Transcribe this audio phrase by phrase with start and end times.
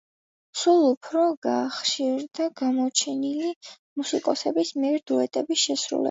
[0.59, 3.51] სულ უფრო გახშირდა გამოჩენილი
[4.01, 5.99] მუსიკოსების მიერ დუეტების შესრულება.